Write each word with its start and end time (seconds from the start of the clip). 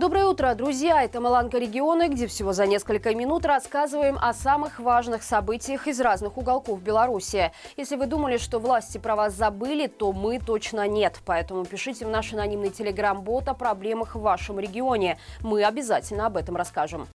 Доброе 0.00 0.24
утро, 0.24 0.54
друзья! 0.54 1.02
Это 1.02 1.20
«Маланка 1.20 1.58
регионы», 1.58 2.08
где 2.08 2.26
всего 2.26 2.54
за 2.54 2.64
несколько 2.64 3.14
минут 3.14 3.44
рассказываем 3.44 4.16
о 4.18 4.32
самых 4.32 4.80
важных 4.80 5.22
событиях 5.22 5.86
из 5.86 6.00
разных 6.00 6.38
уголков 6.38 6.80
Беларуси. 6.80 7.52
Если 7.76 7.96
вы 7.96 8.06
думали, 8.06 8.38
что 8.38 8.60
власти 8.60 8.96
про 8.96 9.14
вас 9.14 9.34
забыли, 9.34 9.88
то 9.88 10.12
мы 10.12 10.38
точно 10.40 10.88
нет. 10.88 11.20
Поэтому 11.26 11.66
пишите 11.66 12.06
в 12.06 12.08
наш 12.08 12.32
анонимный 12.32 12.70
телеграм-бот 12.70 13.48
о 13.48 13.52
проблемах 13.52 14.14
в 14.14 14.20
вашем 14.22 14.58
регионе. 14.58 15.18
Мы 15.42 15.62
обязательно 15.64 16.24
об 16.24 16.38
этом 16.38 16.56
расскажем. 16.56 17.06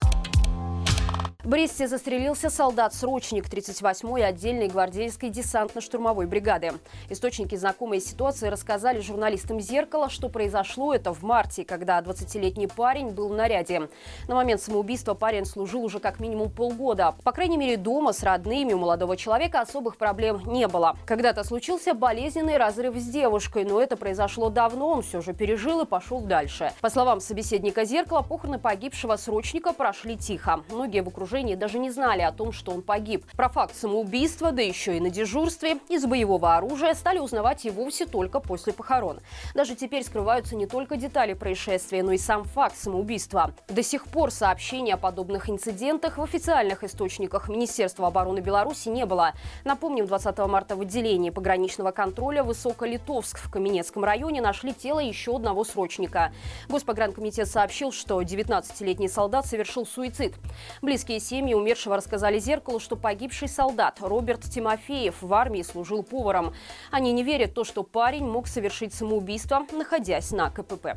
В 1.45 1.49
Бресте 1.49 1.87
застрелился 1.87 2.49
солдат-срочник 2.49 3.53
38-й 3.53 4.25
отдельной 4.25 4.69
гвардейской 4.69 5.29
десантно-штурмовой 5.29 6.27
бригады. 6.27 6.73
Источники 7.11 7.55
знакомой 7.55 8.01
ситуации 8.01 8.49
рассказали 8.49 9.01
журналистам 9.01 9.61
«Зеркало», 9.61 10.09
что 10.09 10.31
произошло 10.31 10.95
это 10.95 11.13
в 11.13 11.23
марте, 11.23 11.67
когда 11.67 12.01
20-летний 12.01 12.67
парень 12.67 13.11
был 13.11 13.29
в 13.29 13.35
наряде. 13.35 13.91
На 14.27 14.37
момент 14.37 14.63
самоубийства 14.63 15.13
парень 15.13 15.45
служил 15.45 15.85
уже 15.85 15.99
как 15.99 16.19
минимум 16.19 16.49
полгода. 16.49 17.15
По 17.25 17.33
крайней 17.33 17.59
мере, 17.59 17.77
дома 17.77 18.15
с 18.15 18.23
родными 18.23 18.73
у 18.73 18.79
молодого 18.79 19.15
человека 19.15 19.61
особых 19.61 19.99
проблем 19.99 20.41
не 20.47 20.67
было. 20.67 20.97
Когда-то 21.05 21.45
случился 21.45 21.93
болезненный 21.93 22.57
разрыв 22.57 22.97
с 22.97 23.05
девушкой, 23.05 23.67
но 23.67 23.83
это 23.83 23.99
произошло 23.99 24.49
давно, 24.49 24.89
он 24.89 25.03
все 25.03 25.21
же 25.21 25.35
пережил 25.35 25.83
и 25.83 25.85
пошел 25.85 26.23
дальше. 26.23 26.73
По 26.81 26.89
словам 26.89 27.21
собеседника 27.21 27.85
«Зеркала», 27.85 28.23
похороны 28.23 28.59
погибшего 28.59 29.17
срочника 29.17 29.75
прошли 29.75 30.17
тихо. 30.17 30.65
Многие 30.71 31.03
в 31.03 31.09
окружении 31.09 31.34
окружении 31.35 31.57
даже 31.57 31.81
не 31.81 31.91
знали 31.91 32.23
о 32.23 32.31
том, 32.31 32.53
что 32.53 32.71
он 32.71 32.83
погиб. 32.83 33.27
Про 33.37 33.49
факт 33.49 33.75
самоубийства, 33.75 34.53
да 34.53 34.63
еще 34.63 34.97
и 34.97 35.01
на 35.01 35.11
дежурстве, 35.11 35.79
из 35.89 36.07
боевого 36.07 36.55
оружия 36.55 36.95
стали 36.95 37.19
узнавать 37.19 37.65
и 37.65 37.71
вовсе 37.71 38.07
только 38.07 38.39
после 38.39 38.73
похорон. 38.73 39.19
Даже 39.53 39.75
теперь 39.75 40.05
скрываются 40.05 40.55
не 40.55 40.67
только 40.67 40.97
детали 40.97 41.33
происшествия, 41.35 42.05
но 42.05 42.13
и 42.13 42.19
сам 42.19 42.45
факт 42.45 42.77
самоубийства. 42.77 43.53
До 43.69 43.83
сих 43.83 44.07
пор 44.07 44.31
сообщений 44.31 44.95
о 44.95 44.97
подобных 44.97 45.51
инцидентах 45.51 46.19
в 46.19 46.23
официальных 46.23 46.85
источниках 46.85 47.49
Министерства 47.49 48.07
обороны 48.07 48.39
Беларуси 48.39 48.89
не 48.89 49.05
было. 49.05 49.33
Напомним, 49.65 50.07
20 50.07 50.39
марта 50.39 50.77
в 50.77 50.83
отделении 50.83 51.31
пограничного 51.31 51.91
контроля 51.91 52.45
Высоколитовск 52.45 53.39
в 53.39 53.51
Каменецком 53.51 54.05
районе 54.05 54.41
нашли 54.41 54.73
тело 54.73 55.01
еще 55.01 55.35
одного 55.35 55.65
срочника. 55.65 56.33
Госпогранкомитет 56.69 57.49
сообщил, 57.49 57.91
что 57.91 58.23
19-летний 58.23 59.09
солдат 59.09 59.47
совершил 59.47 59.85
суицид. 59.85 60.35
Близкие 60.81 61.19
семьи 61.25 61.55
умершего 61.55 61.97
рассказали 61.97 62.39
«Зеркалу», 62.39 62.79
что 62.79 62.97
погибший 62.97 63.49
солдат 63.49 63.99
Роберт 64.01 64.43
Тимофеев 64.43 65.23
в 65.23 65.33
армии 65.33 65.63
служил 65.63 66.03
поваром. 66.03 66.55
Они 66.91 67.13
не 67.13 67.23
верят 67.23 67.51
в 67.51 67.55
то, 67.55 67.65
что 67.65 67.83
парень 67.83 68.27
мог 68.27 68.47
совершить 68.47 68.93
самоубийство, 68.95 69.67
находясь 69.73 70.31
на 70.31 70.51
КПП. 70.51 70.97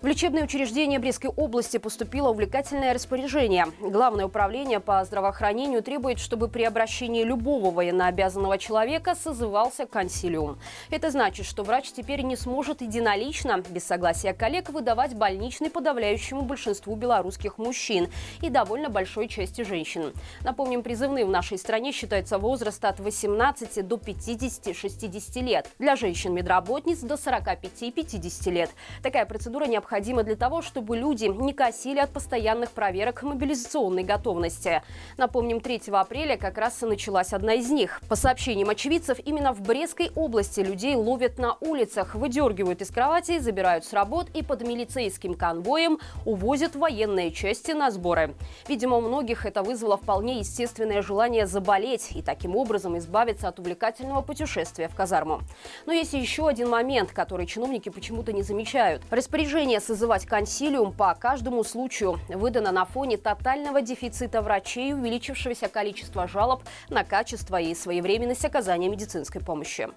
В 0.00 0.06
лечебное 0.06 0.44
учреждение 0.44 1.00
Брестской 1.00 1.28
области 1.28 1.76
поступило 1.78 2.28
увлекательное 2.28 2.94
распоряжение. 2.94 3.66
Главное 3.80 4.26
управление 4.26 4.78
по 4.78 5.04
здравоохранению 5.04 5.82
требует, 5.82 6.20
чтобы 6.20 6.46
при 6.46 6.62
обращении 6.62 7.24
любого 7.24 7.72
военнообязанного 7.72 8.58
человека 8.58 9.16
созывался 9.16 9.86
консилиум. 9.86 10.60
Это 10.90 11.10
значит, 11.10 11.46
что 11.46 11.64
врач 11.64 11.90
теперь 11.90 12.22
не 12.22 12.36
сможет 12.36 12.80
единолично, 12.80 13.60
без 13.70 13.82
согласия 13.82 14.34
коллег, 14.34 14.68
выдавать 14.68 15.16
больничный 15.16 15.68
подавляющему 15.68 16.42
большинству 16.42 16.94
белорусских 16.94 17.58
мужчин 17.58 18.06
и 18.40 18.50
довольно 18.50 18.90
большой 18.90 19.26
части 19.26 19.62
женщин. 19.62 20.12
Напомним, 20.44 20.84
призывным 20.84 21.26
в 21.26 21.30
нашей 21.32 21.58
стране 21.58 21.90
считается 21.90 22.38
возраст 22.38 22.84
от 22.84 23.00
18 23.00 23.84
до 23.84 23.96
50-60 23.96 25.40
лет. 25.42 25.68
Для 25.80 25.96
женщин-медработниц 25.96 27.00
до 27.00 27.14
45-50 27.14 28.50
лет. 28.52 28.70
Такая 29.02 29.26
процедура 29.26 29.64
необходима 29.64 29.87
необходимо 29.88 30.22
для 30.22 30.36
того, 30.36 30.60
чтобы 30.60 30.98
люди 30.98 31.24
не 31.24 31.54
косили 31.54 31.98
от 31.98 32.10
постоянных 32.10 32.72
проверок 32.72 33.22
мобилизационной 33.22 34.02
готовности. 34.02 34.82
Напомним, 35.16 35.60
3 35.60 35.84
апреля 35.92 36.36
как 36.36 36.58
раз 36.58 36.82
и 36.82 36.86
началась 36.86 37.32
одна 37.32 37.54
из 37.54 37.70
них. 37.70 38.02
По 38.06 38.14
сообщениям 38.14 38.68
очевидцев, 38.68 39.18
именно 39.24 39.54
в 39.54 39.62
Брестской 39.62 40.10
области 40.14 40.60
людей 40.60 40.94
ловят 40.94 41.38
на 41.38 41.56
улицах, 41.60 42.14
выдергивают 42.14 42.82
из 42.82 42.90
кровати, 42.90 43.38
забирают 43.38 43.86
с 43.86 43.94
работ 43.94 44.26
и 44.34 44.42
под 44.42 44.60
милицейским 44.60 45.32
конвоем 45.32 45.98
увозят 46.26 46.76
военные 46.76 47.32
части 47.32 47.70
на 47.70 47.90
сборы. 47.90 48.34
Видимо, 48.68 48.96
у 48.96 49.00
многих 49.00 49.46
это 49.46 49.62
вызвало 49.62 49.96
вполне 49.96 50.40
естественное 50.40 51.00
желание 51.00 51.46
заболеть 51.46 52.10
и 52.14 52.20
таким 52.20 52.56
образом 52.56 52.98
избавиться 52.98 53.48
от 53.48 53.58
увлекательного 53.58 54.20
путешествия 54.20 54.88
в 54.88 54.94
казарму. 54.94 55.40
Но 55.86 55.94
есть 55.94 56.12
еще 56.12 56.46
один 56.46 56.68
момент, 56.68 57.12
который 57.12 57.46
чиновники 57.46 57.88
почему-то 57.88 58.34
не 58.34 58.42
замечают. 58.42 59.02
Распоряжение 59.10 59.77
Решение 59.78 59.96
созывать 59.96 60.26
консилиум 60.26 60.92
по 60.92 61.14
каждому 61.14 61.62
случаю 61.62 62.18
выдано 62.28 62.72
на 62.72 62.84
фоне 62.84 63.16
тотального 63.16 63.80
дефицита 63.80 64.42
врачей 64.42 64.92
увеличившегося 64.92 65.68
количества 65.68 66.26
жалоб 66.26 66.62
на 66.88 67.04
качество 67.04 67.60
и 67.60 67.74
своевременность 67.74 68.44
оказания 68.44 68.88
медицинской 68.88 69.40
помощи. 69.40 69.88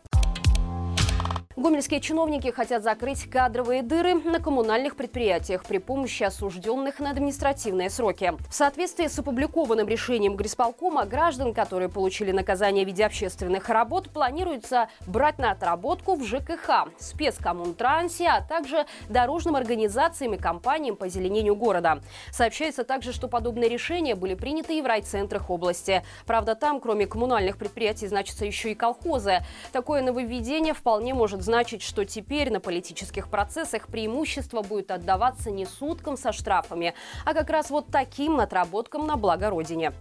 Гомельские 1.62 2.02
чиновники 2.02 2.50
хотят 2.50 2.82
закрыть 2.82 3.30
кадровые 3.30 3.84
дыры 3.84 4.16
на 4.16 4.40
коммунальных 4.40 4.96
предприятиях 4.96 5.64
при 5.64 5.78
помощи 5.78 6.24
осужденных 6.24 7.00
на 7.00 7.12
административные 7.12 7.92
сроки. 7.92 8.34
В 8.50 8.56
соответствии 8.56 9.06
с 9.06 9.20
опубликованным 9.20 9.88
решением 9.88 10.36
Грисполкома, 10.36 11.06
граждан, 11.06 11.54
которые 11.54 11.88
получили 11.88 12.32
наказание 12.32 12.84
в 12.84 12.88
виде 12.88 13.06
общественных 13.06 13.70
работ, 13.70 14.10
планируется 14.10 14.90
брать 15.06 15.38
на 15.38 15.52
отработку 15.52 16.16
в 16.16 16.24
ЖКХ, 16.24 16.90
спецкоммунтрансе, 16.98 18.28
а 18.30 18.42
также 18.42 18.88
дорожным 19.10 19.56
организациям 19.56 20.34
и 20.34 20.38
компаниям 20.40 20.96
по 20.96 21.10
зеленению 21.10 21.56
города. 21.56 22.02
Сообщается 22.32 22.84
также, 22.84 23.14
что 23.14 23.28
подобные 23.28 23.70
решения 23.70 24.16
были 24.16 24.34
приняты 24.34 24.80
и 24.80 24.82
в 24.82 24.88
райцентрах 24.88 25.52
области. 25.52 26.02
Правда, 26.26 26.56
там, 26.56 26.80
кроме 26.80 27.06
коммунальных 27.06 27.58
предприятий, 27.58 28.08
значатся 28.08 28.46
еще 28.48 28.72
и 28.72 28.76
колхозы. 28.76 29.42
Такое 29.72 30.02
нововведение 30.02 30.74
вполне 30.74 31.14
может 31.14 31.42
может 31.42 31.46
значить, 31.52 31.82
что 31.82 32.06
теперь 32.06 32.50
на 32.50 32.62
политических 32.62 33.28
процессах 33.28 33.88
преимущество 33.88 34.62
будет 34.62 34.90
отдаваться 34.90 35.52
не 35.52 35.66
суткам 35.66 36.16
со 36.16 36.32
штрафами, 36.32 36.94
а 37.26 37.34
как 37.34 37.50
раз 37.50 37.70
вот 37.70 37.88
таким 37.92 38.40
отработкам 38.40 39.06
на 39.06 39.18
благо 39.18 39.50
Родине. 39.50 39.92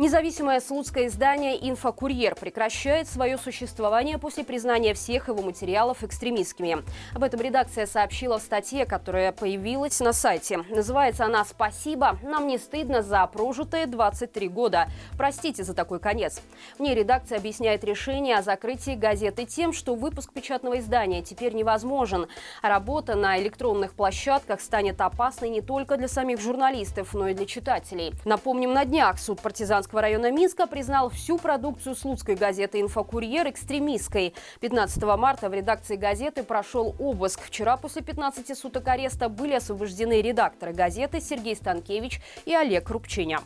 Независимое 0.00 0.60
слуцкое 0.60 1.08
издание 1.08 1.58
«Инфокурьер» 1.68 2.34
прекращает 2.34 3.06
свое 3.06 3.36
существование 3.36 4.16
после 4.16 4.44
признания 4.44 4.94
всех 4.94 5.28
его 5.28 5.42
материалов 5.42 6.02
экстремистскими. 6.02 6.82
Об 7.14 7.22
этом 7.22 7.42
редакция 7.42 7.84
сообщила 7.84 8.38
в 8.38 8.42
статье, 8.42 8.86
которая 8.86 9.30
появилась 9.30 10.00
на 10.00 10.14
сайте. 10.14 10.64
Называется 10.70 11.26
она 11.26 11.44
«Спасибо. 11.44 12.18
Нам 12.22 12.46
не 12.46 12.56
стыдно 12.56 13.02
за 13.02 13.26
прожитые 13.26 13.84
23 13.84 14.48
года. 14.48 14.88
Простите 15.18 15.64
за 15.64 15.74
такой 15.74 16.00
конец». 16.00 16.40
В 16.78 16.80
ней 16.80 16.94
редакция 16.94 17.36
объясняет 17.36 17.84
решение 17.84 18.38
о 18.38 18.42
закрытии 18.42 18.94
газеты 18.94 19.44
тем, 19.44 19.74
что 19.74 19.94
выпуск 19.94 20.32
печатного 20.32 20.78
издания 20.78 21.20
теперь 21.20 21.52
невозможен. 21.52 22.26
работа 22.62 23.16
на 23.16 23.38
электронных 23.38 23.92
площадках 23.92 24.62
станет 24.62 24.98
опасной 25.02 25.50
не 25.50 25.60
только 25.60 25.98
для 25.98 26.08
самих 26.08 26.40
журналистов, 26.40 27.12
но 27.12 27.28
и 27.28 27.34
для 27.34 27.44
читателей. 27.44 28.14
Напомним, 28.24 28.72
на 28.72 28.86
днях 28.86 29.18
суд 29.18 29.40
партизанского 29.40 29.89
Слуцкого 29.90 30.02
района 30.02 30.30
Минска 30.30 30.68
признал 30.68 31.10
всю 31.10 31.36
продукцию 31.36 31.96
слуцкой 31.96 32.36
газеты 32.36 32.80
«Инфокурьер» 32.80 33.48
экстремистской. 33.48 34.34
15 34.60 35.02
марта 35.18 35.48
в 35.48 35.54
редакции 35.54 35.96
газеты 35.96 36.44
прошел 36.44 36.94
обыск. 37.00 37.40
Вчера 37.40 37.76
после 37.76 38.02
15 38.02 38.56
суток 38.56 38.86
ареста 38.86 39.28
были 39.28 39.54
освобождены 39.54 40.22
редакторы 40.22 40.72
газеты 40.72 41.20
Сергей 41.20 41.56
Станкевич 41.56 42.20
и 42.44 42.54
Олег 42.54 42.88
Рубчиня. 42.88 43.40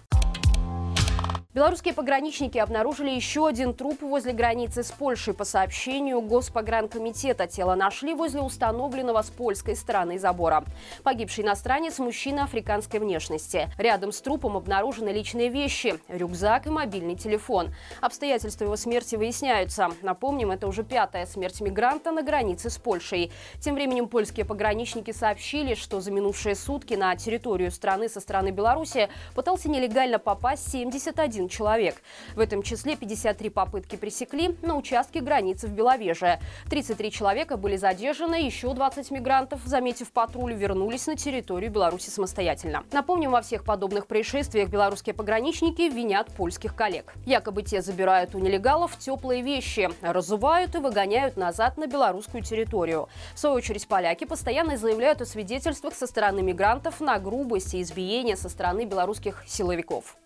Белорусские 1.54 1.94
пограничники 1.94 2.58
обнаружили 2.58 3.10
еще 3.10 3.46
один 3.46 3.74
труп 3.74 4.02
возле 4.02 4.32
границы 4.32 4.82
с 4.82 4.90
Польшей. 4.90 5.34
По 5.34 5.44
сообщению 5.44 6.20
Госпогранкомитета 6.20 7.46
тело 7.46 7.76
нашли 7.76 8.12
возле 8.12 8.40
установленного 8.40 9.22
с 9.22 9.30
польской 9.30 9.76
стороны 9.76 10.18
забора. 10.18 10.64
Погибший 11.04 11.44
иностранец– 11.44 11.98
мужчина 12.00 12.42
африканской 12.42 12.98
внешности. 12.98 13.70
Рядом 13.78 14.10
с 14.10 14.20
трупом 14.20 14.56
обнаружены 14.56 15.10
личные 15.10 15.48
вещи– 15.48 16.00
рюкзак 16.08 16.66
и 16.66 16.70
мобильный 16.70 17.14
телефон. 17.14 17.72
Обстоятельства 18.00 18.64
его 18.64 18.74
смерти 18.74 19.14
выясняются. 19.14 19.90
Напомним, 20.02 20.50
это 20.50 20.66
уже 20.66 20.82
пятая 20.82 21.24
смерть 21.24 21.60
мигранта 21.60 22.10
на 22.10 22.24
границе 22.24 22.68
с 22.68 22.78
Польшей. 22.78 23.30
Тем 23.60 23.76
временем 23.76 24.08
польские 24.08 24.44
пограничники 24.44 25.12
сообщили, 25.12 25.76
что 25.76 26.00
за 26.00 26.10
минувшие 26.10 26.56
сутки 26.56 26.94
на 26.94 27.14
территорию 27.14 27.70
страны 27.70 28.08
со 28.08 28.18
стороны 28.18 28.48
Беларуси 28.48 29.08
пытался 29.36 29.70
нелегально 29.70 30.18
попасть 30.18 30.68
71 30.72 31.43
21 31.44 31.48
человек. 31.48 32.02
В 32.34 32.40
этом 32.40 32.62
числе 32.62 32.96
53 32.96 33.50
попытки 33.50 33.96
пресекли 33.96 34.56
на 34.62 34.76
участке 34.76 35.20
границы 35.20 35.66
в 35.66 35.72
Беловеже. 35.72 36.40
33 36.70 37.10
человека 37.10 37.56
были 37.56 37.76
задержаны, 37.76 38.36
еще 38.36 38.72
20 38.72 39.10
мигрантов, 39.10 39.60
заметив 39.64 40.10
патруль, 40.10 40.54
вернулись 40.54 41.06
на 41.06 41.16
территорию 41.16 41.70
Беларуси 41.70 42.10
самостоятельно. 42.10 42.84
Напомним, 42.92 43.32
во 43.32 43.42
всех 43.42 43.64
подобных 43.64 44.06
происшествиях 44.06 44.68
белорусские 44.68 45.14
пограничники 45.14 45.82
винят 45.82 46.28
польских 46.28 46.74
коллег. 46.74 47.14
Якобы 47.26 47.62
те 47.62 47.82
забирают 47.82 48.34
у 48.34 48.38
нелегалов 48.38 48.98
теплые 48.98 49.42
вещи, 49.42 49.90
разувают 50.00 50.74
и 50.74 50.78
выгоняют 50.78 51.36
назад 51.36 51.76
на 51.76 51.86
белорусскую 51.86 52.42
территорию. 52.42 53.08
В 53.34 53.38
свою 53.38 53.56
очередь, 53.56 53.86
поляки 53.86 54.24
постоянно 54.24 54.76
заявляют 54.76 55.20
о 55.20 55.26
свидетельствах 55.26 55.94
со 55.94 56.06
стороны 56.06 56.42
мигрантов 56.42 57.00
на 57.00 57.18
грубость 57.18 57.74
и 57.74 57.82
избиение 57.82 58.36
со 58.36 58.48
стороны 58.48 58.84
белорусских 58.84 59.44
силовиков. 59.46 60.16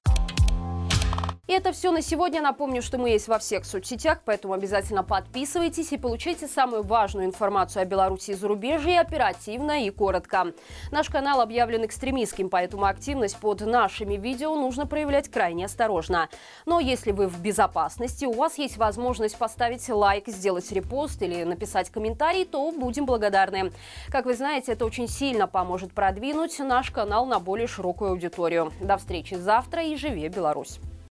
И 1.48 1.52
это 1.52 1.72
все 1.72 1.90
на 1.90 2.02
сегодня. 2.02 2.42
Напомню, 2.42 2.82
что 2.82 2.98
мы 2.98 3.08
есть 3.08 3.26
во 3.26 3.38
всех 3.38 3.64
соцсетях, 3.64 4.20
поэтому 4.22 4.52
обязательно 4.52 5.02
подписывайтесь 5.02 5.92
и 5.92 5.96
получайте 5.96 6.46
самую 6.46 6.82
важную 6.82 7.24
информацию 7.24 7.80
о 7.80 7.84
Беларуси 7.86 8.32
и 8.32 8.34
зарубежье 8.34 9.00
оперативно 9.00 9.82
и 9.82 9.88
коротко. 9.88 10.52
Наш 10.90 11.08
канал 11.08 11.40
объявлен 11.40 11.86
экстремистским, 11.86 12.50
поэтому 12.50 12.84
активность 12.84 13.38
под 13.38 13.62
нашими 13.62 14.16
видео 14.16 14.56
нужно 14.56 14.86
проявлять 14.86 15.30
крайне 15.30 15.64
осторожно. 15.64 16.28
Но 16.66 16.80
если 16.80 17.12
вы 17.12 17.28
в 17.28 17.40
безопасности, 17.40 18.26
у 18.26 18.32
вас 18.32 18.58
есть 18.58 18.76
возможность 18.76 19.38
поставить 19.38 19.88
лайк, 19.88 20.28
сделать 20.28 20.70
репост 20.70 21.22
или 21.22 21.44
написать 21.44 21.88
комментарий, 21.88 22.44
то 22.44 22.70
будем 22.72 23.06
благодарны. 23.06 23.72
Как 24.10 24.26
вы 24.26 24.34
знаете, 24.34 24.72
это 24.72 24.84
очень 24.84 25.08
сильно 25.08 25.46
поможет 25.46 25.94
продвинуть 25.94 26.58
наш 26.58 26.90
канал 26.90 27.24
на 27.24 27.40
более 27.40 27.68
широкую 27.68 28.10
аудиторию. 28.10 28.70
До 28.82 28.98
встречи 28.98 29.32
завтра 29.32 29.82
и 29.82 29.96
живи 29.96 30.28
Беларусь! 30.28 30.78